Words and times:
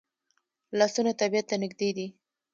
لاسونه 0.79 1.11
طبیعت 1.21 1.45
ته 1.49 1.55
نږدې 1.63 1.89
دي 1.97 2.07